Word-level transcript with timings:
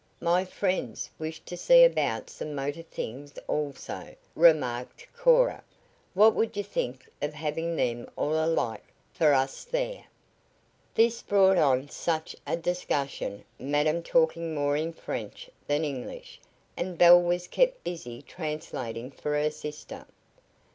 "My 0.19 0.45
friends 0.45 1.11
wish 1.19 1.41
to 1.41 1.55
see 1.55 1.83
about 1.83 2.27
some 2.27 2.55
motor 2.55 2.81
things, 2.81 3.37
also," 3.47 4.15
remarked 4.33 5.07
Cora. 5.15 5.63
"What 6.15 6.33
would 6.33 6.57
you 6.57 6.63
think 6.63 7.07
of 7.21 7.35
having 7.35 7.75
them 7.75 8.09
all 8.15 8.43
alike 8.43 8.85
for 9.13 9.31
us 9.31 9.63
there?" 9.63 10.05
This 10.95 11.21
brought 11.21 11.59
on 11.59 11.87
such 11.87 12.35
a 12.47 12.57
discussion, 12.57 13.43
madam 13.59 14.01
talking 14.01 14.55
more 14.55 14.75
in 14.75 14.91
French 14.91 15.51
than 15.67 15.85
English, 15.85 16.39
and 16.75 16.97
Belle 16.97 17.21
was 17.21 17.47
kept 17.47 17.83
busy 17.83 18.23
translating 18.23 19.11
for 19.11 19.35
her 19.39 19.51
sister. 19.51 20.07